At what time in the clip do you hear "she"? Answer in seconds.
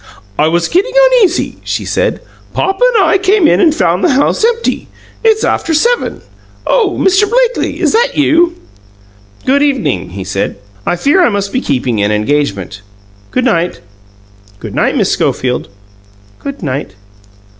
1.63-1.85